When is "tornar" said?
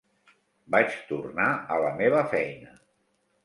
1.11-1.47